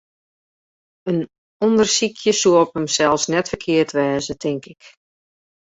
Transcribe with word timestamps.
In 1.09 1.17
ûndersykje 1.65 2.33
soe 2.41 2.57
op 2.63 2.71
himsels 2.77 3.23
net 3.31 3.49
ferkeard 3.51 3.91
wêze, 3.97 4.33
tink 4.41 4.63
ik. 4.73 4.81